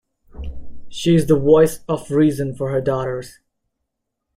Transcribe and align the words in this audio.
She 0.89 1.13
is 1.13 1.27
the 1.27 1.37
voice 1.37 1.81
of 1.87 2.09
reason 2.09 2.55
for 2.55 2.71
her 2.71 2.81
daughters. 2.81 3.37